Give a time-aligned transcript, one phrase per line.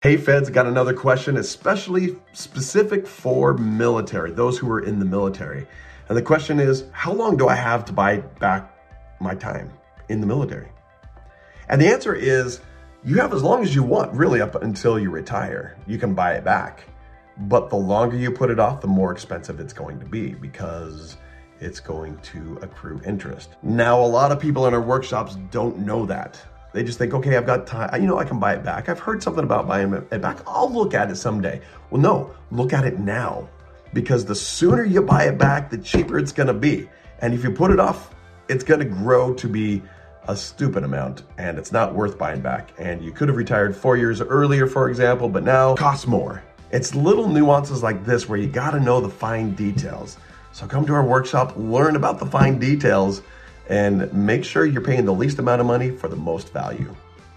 [0.00, 5.66] Hey feds, got another question, especially specific for military, those who are in the military.
[6.08, 8.72] And the question is, how long do I have to buy back
[9.20, 9.72] my time
[10.08, 10.68] in the military?
[11.68, 12.60] And the answer is,
[13.04, 15.76] you have as long as you want, really up until you retire.
[15.88, 16.84] You can buy it back.
[17.36, 21.16] But the longer you put it off, the more expensive it's going to be because
[21.58, 23.56] it's going to accrue interest.
[23.64, 26.40] Now, a lot of people in our workshops don't know that.
[26.78, 28.00] They just think, okay, I've got time.
[28.00, 28.88] You know, I can buy it back.
[28.88, 30.38] I've heard something about buying it back.
[30.46, 31.60] I'll look at it someday.
[31.90, 33.48] Well, no, look at it now
[33.92, 36.88] because the sooner you buy it back, the cheaper it's going to be.
[37.18, 38.14] And if you put it off,
[38.48, 39.82] it's going to grow to be
[40.28, 42.70] a stupid amount and it's not worth buying back.
[42.78, 46.44] And you could have retired four years earlier, for example, but now costs more.
[46.70, 50.16] It's little nuances like this where you got to know the fine details.
[50.52, 53.22] So come to our workshop, learn about the fine details,
[53.68, 56.94] and make sure you're paying the least amount of money for the most value.